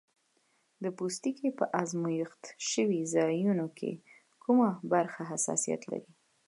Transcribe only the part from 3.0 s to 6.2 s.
ځایونو کې کومه برخه حساسیت لري؟